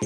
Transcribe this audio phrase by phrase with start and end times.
[0.00, 0.04] は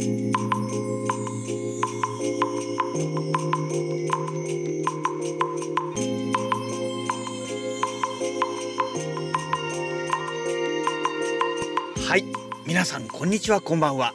[12.17, 12.25] い
[12.67, 14.15] 皆さんこんにちはこんばんは。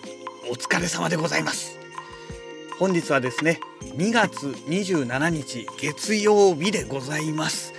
[0.50, 1.78] お疲れ様でございます。
[2.80, 3.60] 本日はですね
[3.98, 7.76] 2月27日月曜日でございます。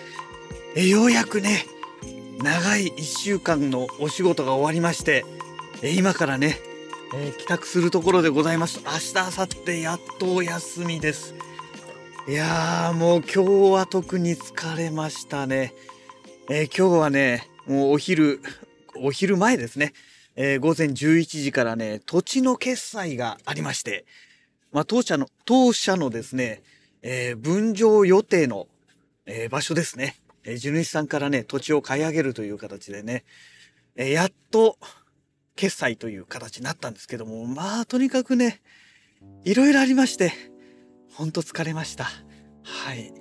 [0.77, 1.67] えようやくね
[2.45, 5.25] 長い1週間のお仕事が終わりまして
[5.83, 6.61] え今からね、
[7.15, 8.81] えー帰宅するところでございます。
[8.85, 11.35] 明日明後日やっとお休みです。
[12.29, 15.73] いやーもう今日は特に疲れましたね。
[16.51, 18.41] えー今日はねもうお昼
[18.97, 19.93] お昼前ですね、
[20.37, 24.05] えー午前11時からね土地の決済がありまして。
[24.71, 26.63] まあ、当社の、当社のですね、
[27.01, 28.67] えー分譲予定の、
[29.25, 30.17] えー場所ですね。
[30.45, 33.25] えー地主さんからね、土地を買い上げるという形でね、
[33.97, 34.77] えーやっと、
[35.59, 38.63] 決済という形になったんですけども、まあ、とにかくね、
[39.45, 40.33] いろいろありまして、
[41.13, 42.05] ほんと疲れました。
[42.63, 43.13] はい。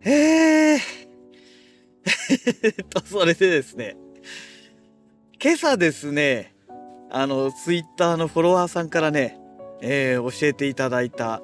[0.00, 0.78] えー、
[2.62, 3.98] えと、それでですね、
[5.42, 6.54] 今朝ですね、
[7.10, 9.38] あの、ツイッターのフォロワーさんからね、
[9.82, 11.42] えー教えていただいた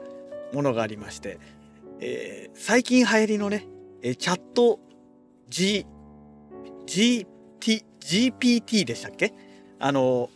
[0.54, 1.38] ものがありまして、
[2.00, 3.66] えー最近流行りのね、
[4.00, 4.80] えチャット
[5.50, 5.84] G、
[6.86, 9.32] GT、GPT でしたっけ？
[9.80, 10.28] あの、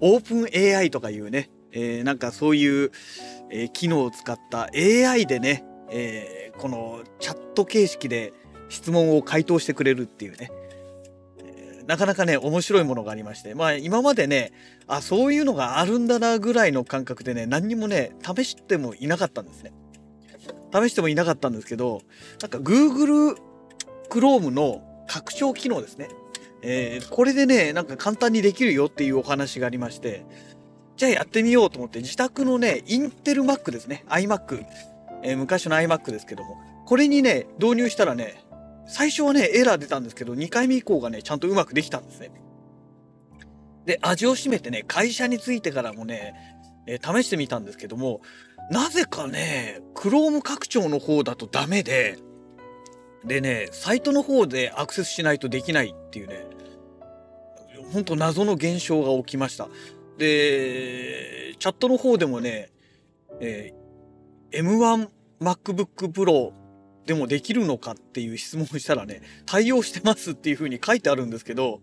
[0.00, 2.90] オープン AI とかいうね、えーなんかそういう、
[3.50, 8.32] えー機能を使った AI でね、えーこのチャット形式で
[8.68, 10.50] 質問を回答してくれるっていうね、
[11.44, 14.52] えなかなかね、面白いものがありまして、まあ今までね、
[14.86, 19.72] あ、そういうのがあるんだなぐらいの感覚でね、何にもね、試してもいなかったんですね。
[20.74, 22.02] 試してもいなかったんですけど、
[22.40, 23.36] なんか Google
[24.10, 26.08] Chrome の拡張機能ですね。
[26.62, 30.24] えーこれでね、なんか簡単にできるよっていうお話がありまして、
[30.96, 34.04] じゃあやってみようと思って、自宅のね、インテル Mac ですね。
[34.08, 34.64] iMac。
[35.24, 36.56] えー昔の iMac ですけども、
[36.86, 38.44] これにね、導入したらね、
[38.86, 42.30] 最初はね、エラー出たんですけど、2回目以降がね、ちゃんとうまくできたんですね。
[43.84, 46.34] で、味を占めてね、会社に着いてからもね、
[46.86, 48.20] えー試してみたんですけども、
[48.70, 52.18] なぜかね、Chrome 拡張の方だとダメで、
[53.24, 56.46] でね、サイトの方でアクセスしないとできないっていうね、
[57.92, 59.68] ほんと謎の現象が起きました。
[60.18, 62.70] で、チャットの方でもね、
[63.40, 63.82] えー
[64.52, 65.08] M1
[65.40, 66.52] MacBook Pro
[67.06, 71.80] でもできるのかっていう質問をしたらね、対応してますっていう風に書いてあるんですけど、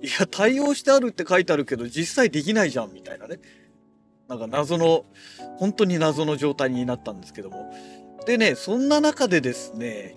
[0.00, 3.40] いや、対応してあるって書いてあるけど、実際できないじゃん、みたいなね。
[4.28, 5.04] なんか謎の、
[5.58, 7.74] 本当に謎の状態になったんですけども。
[8.26, 10.16] でね、そんな中でですね、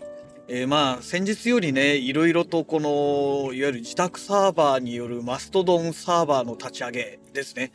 [0.49, 7.73] えーまあ、先日よりね、いろいろとこの、いわゆる自宅サーバーによるマストドンサーバーの立ち上げですね。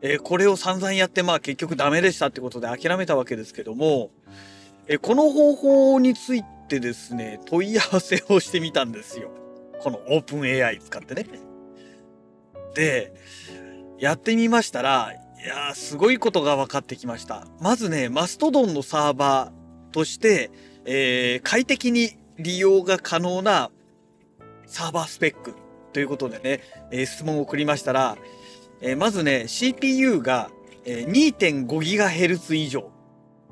[0.00, 4.10] えーこれを散々やって、まあ結局ダメでしたってことで諦めたわけですけども、
[4.88, 9.30] えーこの方法についてですね、問い合わせをしてみたんですよ。
[9.78, 11.24] このオープン AI 使ってね。
[12.74, 13.12] で、
[14.00, 17.46] やってみましたら、いやー、すごいことが分かってきました。
[17.60, 20.50] まずね、マストドンのサーバーとして、
[20.84, 23.70] えー快適に利用が可能な
[24.66, 25.54] サーバースペック
[25.92, 26.60] ということでね、
[26.90, 28.16] えー質問を送りましたら、
[28.80, 30.50] えーまずね、CPU が、
[30.84, 32.90] 2.5GHz 以上。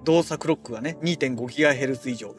[0.05, 2.35] 動作クロックがね、2.5GHz 以上。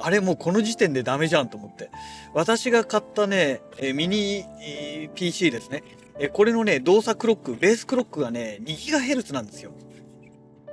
[0.00, 1.90] あれもうこの時点でダメじゃんと思って。
[2.34, 5.82] 私が買ったね、えーミニ、えー PC ですね。
[6.18, 9.70] えーこれのね、動作クロック、ベースクロックがね、2GHz なんですよ。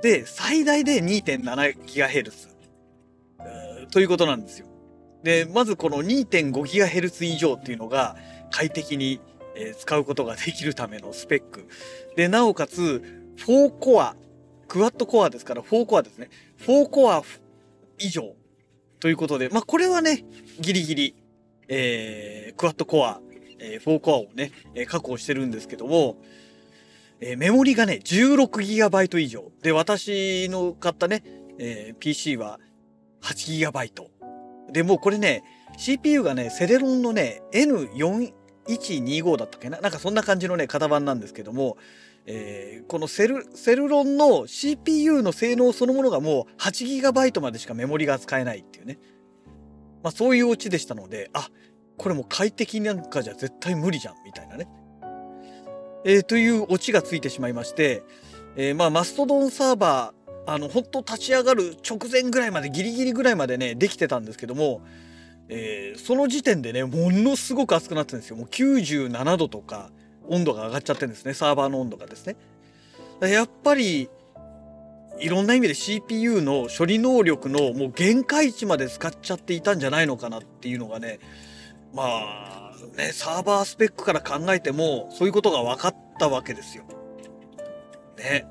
[0.02, 2.51] で、最大で 2.7GHz。
[3.90, 4.66] ということなんですよ。
[5.22, 8.16] で、まずこの 2.5GHz 以上っていうのが
[8.50, 9.20] 快適に、
[9.78, 11.68] 使うことができるためのスペック。
[12.16, 13.02] で、なおかつ、
[13.46, 14.16] 4コア、
[14.68, 16.30] クワッドコアですから4コアですね。
[16.60, 17.22] 4コア
[17.98, 18.34] 以上
[19.00, 20.24] ということで、まあこれはね、
[20.60, 21.14] ギリギリ、
[21.68, 23.20] えー、クワッドコア、
[23.58, 26.16] えー、4コアをね、え確保してるんですけども、
[27.20, 29.52] えーメモリがね、16GB 以上。
[29.62, 31.22] で、私の買ったね、
[31.58, 32.58] えー PC は
[33.22, 34.04] 8GB。
[34.72, 35.44] で、もうこれね、
[35.76, 39.80] CPU がね、セレロンのね、N4125 だったっけな？
[39.80, 41.76] なんかそんな感じのね、型番なんですけども、
[42.26, 48.98] えーこのセル、セルロンの CPU の性能そのものがもう 8GB までしかメモリが使えないっていうね。
[50.02, 51.48] まあそういうオチでしたので、あ、
[51.96, 54.68] これもう快適なんかじゃ絶対無理じゃん、みたいなね。
[56.04, 58.02] えーというオチがついてしまいまして、
[58.56, 64.82] えーまあマストドンサーバー、あの、本当立ち上がる直前ぐらいまで、ギリギリぐらいまでね、できてたんですけども、
[65.48, 68.36] えーその時点でね、ものすごく熱くなってるんですよ。
[68.36, 69.90] もう97度とか
[70.28, 71.34] 温度が上がっちゃってるんですね。
[71.34, 72.36] サーバーの温度がですね。
[73.20, 74.08] やっぱり、
[75.20, 81.20] いろんな意味で CPU の処理能力のもう限界値まで使っちゃっていたんじゃないのかなっていうのがね、
[81.94, 86.84] まあ、ね、サーバースペックから考えても、そういうことが分かったわけですよ。
[88.18, 88.46] ね。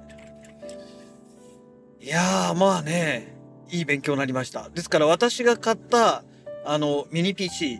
[2.03, 3.35] いやー、まあね、
[3.69, 4.69] いい勉強になりました。
[4.69, 6.23] ですから私が買った、
[6.65, 7.79] あの、ミニ PC。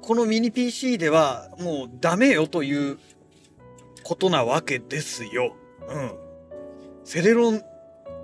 [0.00, 2.98] このミニ PC ではもうダメよという
[4.02, 5.54] ことなわけですよ。
[5.90, 6.12] うん。
[7.04, 7.60] セレロン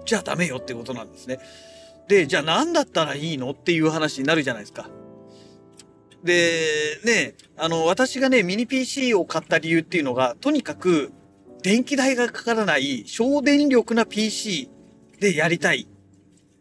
[0.06, 1.38] じゃダメよってことなんですね。
[2.08, 3.50] で、じゃあ何だったらいいの？
[3.50, 4.88] っていう話になるじゃないですか。
[6.22, 11.12] で、ね、あの、私がね、ミニ PC を買った理由っていうのが、とにかく、
[11.62, 14.70] 電気代がかからない省電力な PC
[15.24, 15.88] でやりたい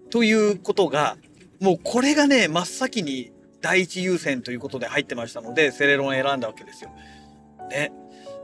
[0.10, 1.18] ということが、
[1.60, 3.32] もうこれがね、真っ先に
[3.62, 6.92] 第一優先ということで入ってましたので、セレロン選んだわけですよ。
[7.70, 7.92] ね。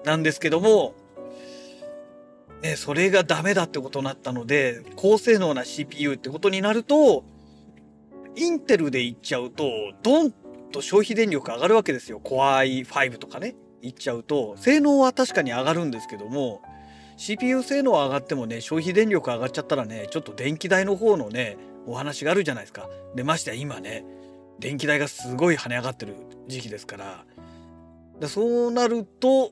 [0.05, 0.93] なんですけども、
[2.61, 7.23] ね、それがダメだってことになったので、高性能な CPU ってことになると、
[8.35, 10.31] インテルでいっちゃうと、ドン
[10.71, 12.19] と消費電力上がるわけですよ。
[12.23, 16.61] Core i5 とかね、いっちゃうと、性能は確かに上がるんですけども、
[17.19, 22.89] CPU 性能上がってもね、消費電力上がっちゃったらね、ちょっと電気代の方のね、お話があるじゃないですか。
[23.13, 24.05] で、ましてや今ね、
[24.59, 26.15] 電気代がすごい跳ね上がってる
[26.47, 27.25] 時期ですから、
[28.21, 29.51] でそうなると、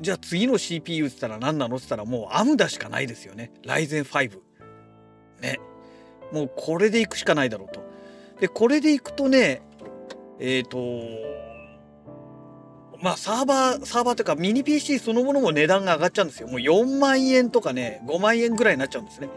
[0.00, 1.76] じゃあ次の CPU って言ったら何なの？
[1.76, 3.52] って言ったらもうアムダしかないですよね。
[3.64, 4.40] ライゼン5。
[5.40, 5.60] ね。
[6.32, 7.80] もうこれでいくしかないだろうと。
[8.40, 9.62] で、これでいくとね、
[10.40, 10.78] えっ、ー、と、
[13.04, 16.48] まあサーバー、サーバーというかミニ PC そのものも値段が上がっちゃうんですよ。
[16.48, 19.28] もう4万円とかね、5万円ぐらいになっちゃうんですね。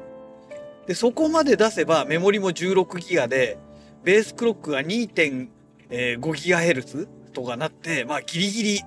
[0.87, 3.57] で、そこまで出せばメモリも16ギガで、
[4.05, 8.81] ベースクロックが2.5ギガヘルツとかなって、まあギリギリ、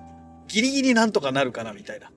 [0.47, 2.11] ギリギリなんとかなるかなみたいな。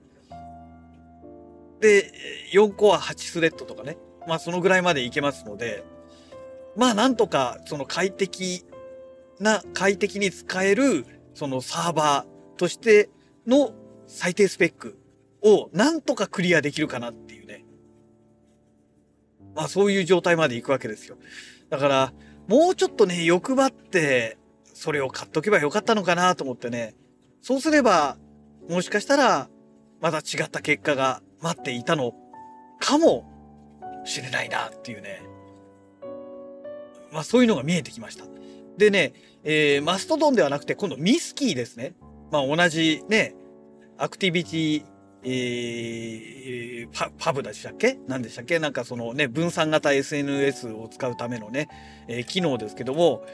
[1.81, 2.11] で、
[2.51, 3.95] 4コア8スレッドとかね。
[4.27, 5.83] まあそのぐらいまでいけますので、
[6.75, 8.65] まあなんとかその快適
[9.39, 13.09] な、快適に使える、そのサーバーとして
[13.47, 13.73] の
[14.07, 14.97] 最低スペック
[15.41, 17.65] をなんとかクリアできるかなっていうね。
[19.55, 21.17] まあそういう状態まで行くわけですよ。
[21.69, 22.13] だから、
[22.47, 24.37] もうちょっとね、欲張って、
[24.73, 26.95] それを買っとけばよかったのかなと思ってね。
[27.41, 28.17] そうすれば、
[28.69, 29.49] もしかしたら、
[30.01, 32.13] また違った結果が待っていたの
[32.79, 33.25] かも
[34.03, 35.23] しれないなっていうね。
[37.11, 38.25] まあそういうのが見えてきました。
[38.77, 39.13] でね、
[39.43, 41.93] えー、マストドンではなくて、今度ミスキーですね。
[42.31, 43.35] まあ同じね、
[43.97, 44.85] アクティビティ、
[45.23, 47.97] えー、パパブでしたっけ？
[48.07, 48.59] 何でしたっけ？
[48.59, 51.67] なんかそのね、分散型 SNS を使うためのね、
[52.07, 53.25] えー、機能ですけども、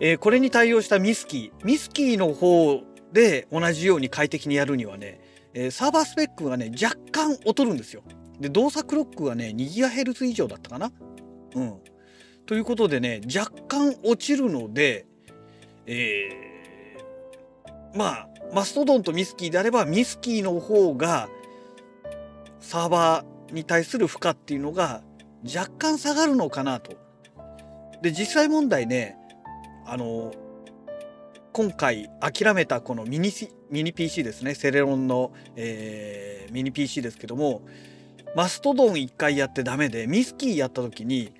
[0.00, 1.64] えー、これに対応したミスキー。
[1.64, 2.82] ミスキーの方
[3.12, 5.20] で同じように快適にやるにはね、
[5.54, 8.02] えー、サーバースペックがね、若干劣るんですよ。
[8.38, 10.92] で、動作クロックがね、2GHz 以上だったかな？
[11.56, 11.80] うん。
[12.46, 15.06] ということでね、若干落ちるので、
[15.86, 16.47] えー、
[17.94, 21.28] まあ、マストドンとミスキーであれば、ミスキーの方が、
[22.60, 25.02] サーバーに対する負荷っていうのが
[25.44, 26.96] 若干下がるのかなと。
[28.02, 29.16] で、実際問題ね、
[29.86, 30.32] あの、
[31.52, 33.32] 今回諦めたこのミニ
[33.70, 37.62] ミニ PC ですね、セレロンの、えー、ミニ PC ですけども、
[38.36, 41.32] マストドン1回やってダメで、ミスキーやった時に、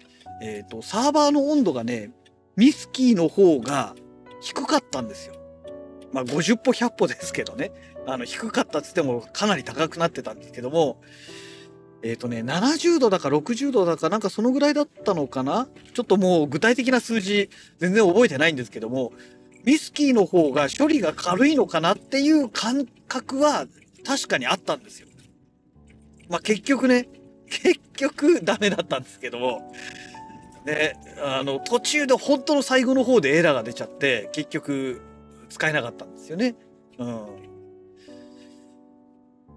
[0.43, 2.11] えっ、ー、と、サーバーの温度がね、
[2.57, 3.95] ミスキーの方が
[4.41, 5.35] 低かったんですよ。
[6.13, 7.71] まあ、50歩100歩ですけどね。
[8.07, 11.01] あの、低かったっつってもかなり高くなってたんですけども、
[12.03, 15.69] えっ、ー、とね、70度だか60度だかなんかそのぐらいだったのかな？
[15.95, 19.13] ちょっともう具体的な数字全然覚えてないんですけども、
[19.65, 23.67] ミスキーの方が処理が軽いのかなっていう感覚は
[24.07, 25.09] 確かにあったんですよ。
[26.29, 27.09] まあ結局ね、
[27.49, 29.73] 結局ダメだったんですけども、
[30.65, 35.03] ね、あの途中で本当の最後の方でエラーが出ちゃって結局
[35.49, 36.55] 使えなかったんですよね。
[36.99, 37.49] うん。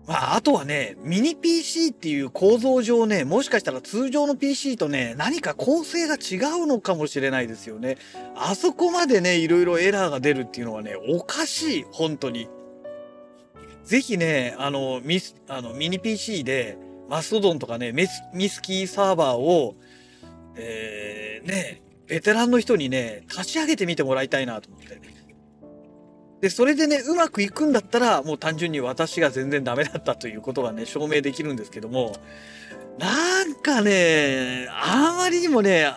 [0.08, 7.98] まあ、あとはね、ミニ PC っていう構造上ね、もしかしたら通常の PC とね、何か構成が違うのかもしれないですよね。
[8.36, 12.50] あそこまでね、いろいろエラーが出るっていうのはね、おかしい、本当に。
[13.84, 19.76] ぜひね、あの、ミス、あの、ミニ PC で、マストドンとかね、ミスミスキーサーバーを、
[20.56, 25.11] えー、ね、ベテランの人にね、立ち上げてみてもらいたいなと思って。
[26.42, 32.14] で、それでね、うまくいくんだったら、もう単純に私が全然ダメだったということがね、証明できるんですけども、
[32.98, 35.92] なんかね、あまりにもね、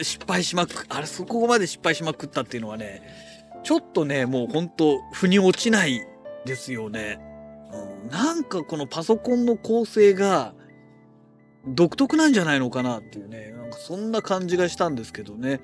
[0.00, 3.02] 失敗しまく、あれ、そこまで失敗しまくったっていうのはね、
[3.64, 6.06] ちょっとね、もうほんと、腑に落ちない
[6.44, 7.18] ですよね。
[8.04, 10.52] うん、なんかこのパソコンの構成が、
[11.66, 15.60] 独特なんじゃないのかなっていうねなんかそんな感じがしたんですけどね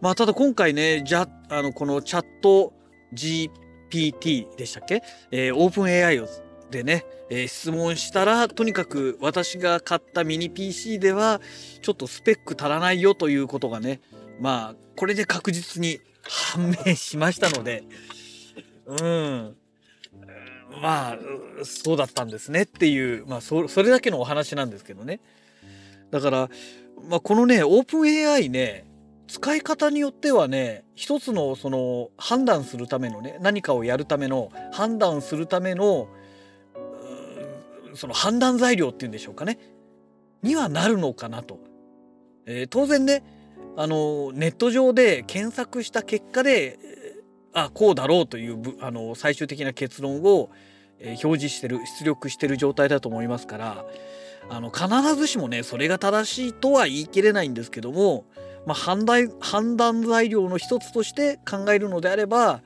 [0.00, 2.72] まあただ今回ねじゃあのこのチャット
[3.12, 6.28] GPT でしたっけ、えー、オープン AI を
[6.70, 11.40] でね、えー、質問したらとにかく私が買ったミニ PC では
[11.82, 14.00] ちょっとスペック足らないよということがね
[14.40, 16.00] まあこれで確実に
[16.54, 17.84] 判明しましたので
[18.86, 19.56] うん。
[20.80, 21.18] まあ
[21.64, 25.20] そうだったんですねっていうまあそれだけのお話なんですけどね。
[26.10, 26.48] だから、
[27.08, 28.84] まあ、このねオープン AI ね
[29.32, 36.06] 使い方によってはね一つのその判断するためのね何かをやるための判断するための
[37.94, 39.58] その判断材料っていうんでしょうかね
[40.42, 41.60] にはなるのかなと。
[42.44, 43.24] えー、当然ね
[43.74, 46.78] あのネット上で検索した結果で
[47.54, 50.50] あこうだろうというあの最終的な結論を、
[50.98, 53.86] えー、表示してる出力してる状態だと思いますから
[54.50, 58.26] あの必ずしもねそれが正しいとは言い切れないんですけども、
[58.66, 62.62] まあ、判断判断材料の一つとして考えるのであれば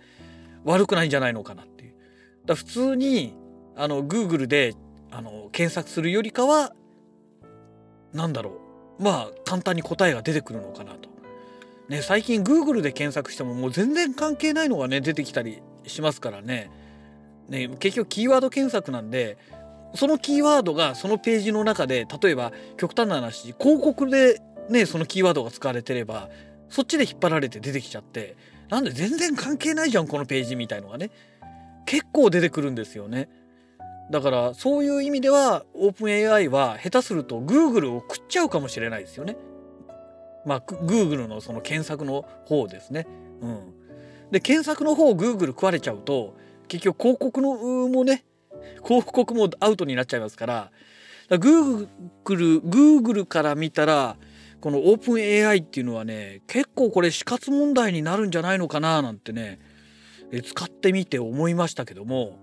[0.65, 1.95] 悪くないんじゃないのかなっていう。
[2.45, 3.35] だ普通に
[3.77, 4.75] あの Google で
[5.11, 6.73] あの検索するよりかは
[8.13, 8.61] 何だろ
[8.99, 11.17] うまあ簡単に答えが出てくるのかなと。
[11.89, 16.69] ね、最近 Google で検索してももう全然関係ないのがね出てきたりしますからね
[17.49, 19.39] ね結局キーワード検索なんで
[19.95, 26.29] そのキーワードがそのページの中で例えば極端な話広告でねそのキーワードが使われてれば
[26.69, 28.37] そっちで引っ張られて出てきちゃって
[28.69, 31.11] なんで全然関係ないじゃんこのページみたいのがね
[31.87, 33.29] 結構出てくるんですよね。
[34.11, 39.37] だからそういう意味ではオープン AI は下手すると Google を食っちゃうかもしれないですよね。
[40.45, 43.07] まあ Google のその検索の方ですね。
[43.41, 43.61] うん、
[44.31, 46.37] で検索の方 Google 食われちゃうと
[46.69, 47.55] 結局広告の
[47.89, 48.25] もね
[48.85, 50.71] 広告もアウトになっちゃいますからか
[51.29, 51.89] ら Google,
[52.25, 54.17] Google から見たら
[54.67, 59.61] このオープン AI っていうのはね結構これ死活問題になるんじゃないのかななんてね
[60.45, 62.37] 使ってみて思いましたけども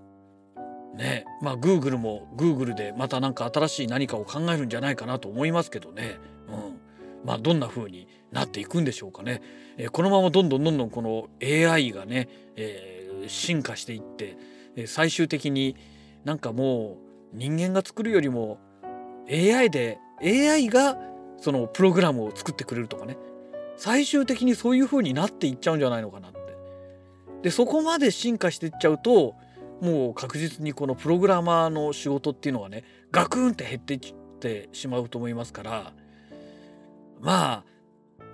[0.96, 9.42] ねまあ Google も Google でまた何か新しい何かを考えるんじゃないかなと思いますけどね、うん、まあどんな風になっていくんでしょうかね、
[9.76, 14.38] えー、このままどんどんどんどんこの AI がね、えー、進化していって、
[14.76, 15.76] え最終的に
[16.24, 16.96] なんかも
[17.34, 18.56] う人間が作るよりも
[19.28, 20.96] AI で AI が
[21.38, 23.16] そのプログラムを作ってくれるとかね。
[23.76, 26.38] 最終的にそういう風になっていっちゃうんじゃないのかなって。
[27.42, 29.34] でそこまで進化していっちゃうと
[29.80, 34.00] もう確実にこのプログラマーの仕事っていうのはねガクンって減っていっ
[34.40, 35.92] てしまうと思いますから。
[37.20, 37.64] まあ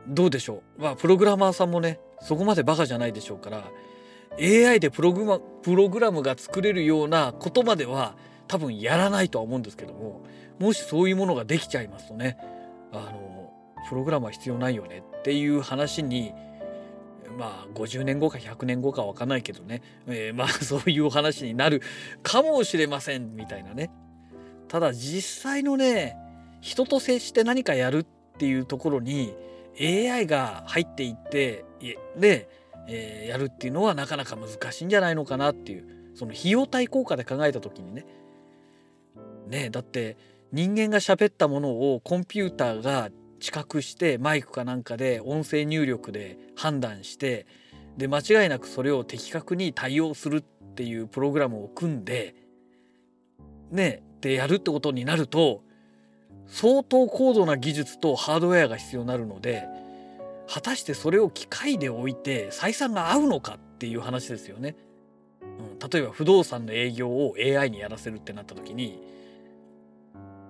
[0.06, 0.82] どうでしょう。
[0.82, 3.64] まあプログラマーさんもねそこまでバカじゃないでしょうから
[4.38, 8.16] AI でプログマプログラムが作れるようなことまでは
[8.46, 10.22] 多分やらないとは思うんですけども
[10.58, 12.38] もしそういうものができちゃいますとね
[13.90, 16.32] プログラムは必要ないよねっていう話に
[17.36, 21.82] まあ50年後か100年後か分かんないけどね、えー、 まあそういう話になる
[22.22, 23.90] かもしれませんみたいなね。
[24.68, 26.16] ただ実際のね
[26.60, 28.06] 人と接して何かやるっ
[28.38, 29.34] ていうところに
[29.80, 31.64] AI が入っていって
[32.16, 32.48] で、
[32.86, 38.06] えー、やるっていうのはなかなか難しいんじゃないのかなっていうその費用対効果で考えた時にね。
[39.48, 40.16] ねだって
[40.52, 47.46] 人間が喋ったものをコンピューターが知覚してマイクかなんかで音声入力で判断して
[47.96, 52.34] で間違いなくそれを的確に対応するっていうプログラムを組んで
[53.70, 55.62] ねでやるってことになると
[56.46, 59.66] 相当高度な技術とハードウェアが必要になるので
[60.48, 64.74] 果たしてそれを機械で置いて採算が合うのかっていう話ですよね。
[65.40, 65.44] う
[65.76, 69.00] ん、例えば不動産の営業を AI にやらせるってなった時に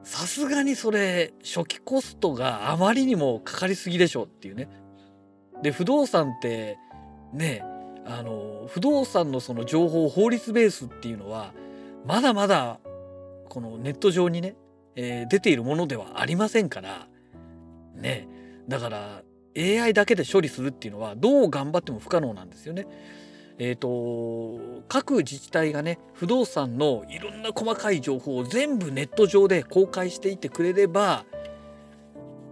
[0.02, 4.68] さすがにそれ初期コストがあまりにもかかりすぎでしょっていうね。
[5.62, 6.78] で不動産って
[7.32, 7.62] ね
[8.06, 11.52] あの不動産のその情報法律ベースっていうのは
[12.06, 12.80] まだまだ
[13.48, 14.56] このネット上にね、
[14.96, 17.08] えー、出ているものではありませんから
[17.94, 18.28] ね
[18.68, 19.22] だから
[19.56, 22.86] AI だけで処理するっていうのはどう頑張っても不可能なんですよね。
[23.62, 31.26] えーと、各自治体がね不動産のいろんな細かい情報を全部ネット上で公開していってくれれば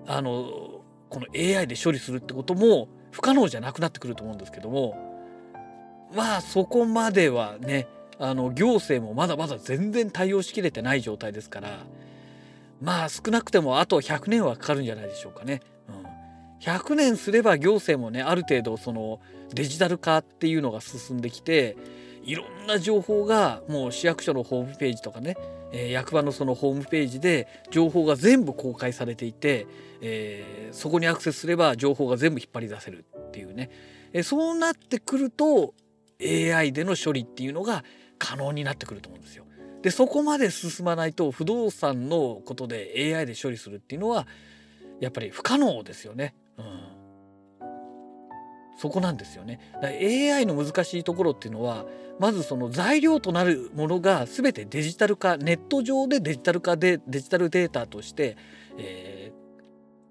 [0.06, 4.98] あのこの AI で処理するってことも不可能じゃなくなってくると思うんですけども
[6.14, 7.88] まあそこまではね
[8.18, 11.86] あの行政もまだまだ全然対応しきれてない状態ですから
[12.82, 15.62] まあ少なくてもあと100年はかかるんじゃないでしょうかね。
[16.60, 19.20] 100年すれば行政もねある程度その
[19.54, 21.76] デジタル化っていうのが進んできて
[22.24, 25.36] いろんな情報がもう市役所のホームページとかね、
[25.72, 29.66] えー、役場のそのホームページで情報が全部公開されていて、
[30.02, 33.70] えー、そこにアクセスすれば情報が全部引っ張り出せるっていうね、
[34.12, 35.74] えー、そうなってくると
[36.20, 37.84] AI での処理っていうのが
[38.18, 39.44] 可能になってくると思うんですよ。
[39.82, 44.26] でそこまで進まないと不動産のことで AI で処理するっていうのは
[45.00, 46.34] やっぱり不可能ですよね。
[46.58, 46.88] うん
[48.78, 49.58] そこなんですよね。
[49.74, 49.92] だから
[50.36, 51.84] AI の難しいところっていうのは
[52.20, 58.36] まずその材料となるものが全てデジタル化ネット上でデジタル化でデジタルデータとして、
[58.78, 59.32] え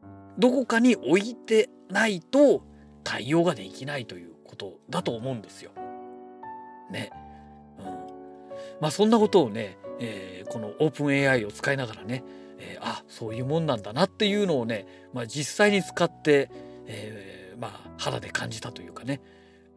[0.03, 2.61] ー、どこかに置いてないと
[3.05, 5.71] 対応ができないということだと思うんですよ。
[6.91, 7.09] ね。
[7.79, 7.85] うん、
[8.81, 12.21] まあそんなことをね、えー、このオープン AI を使いながらね、
[12.59, 16.49] えー、あそういうもんなんだなっていうのをね、まあ、実際に使って、
[16.85, 19.21] えーまあ、肌で感じたというかね、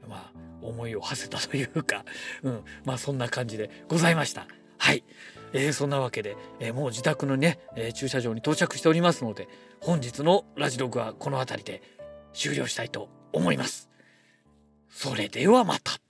[0.09, 2.05] まあ、思いを馳せたというか、
[2.43, 4.47] うん、まあそんな感じでございました。
[4.79, 5.05] はい、
[5.53, 9.47] えー、そんなわけで、えー、もう自宅のね、えー、駐車場に到着しておりますので
[9.81, 11.83] 本日のラジログはこの辺りで
[12.33, 13.91] 終了したいと思います。
[14.89, 16.10] それではまた。